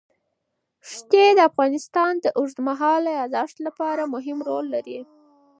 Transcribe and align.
ښتې 0.91 1.25
د 1.33 1.39
افغانستان 1.49 2.13
د 2.19 2.25
اوږدمهاله 2.37 3.13
پایښت 3.33 3.57
لپاره 3.67 4.11
مهم 4.13 4.37
رول 4.49 4.65
لري. 4.75 4.99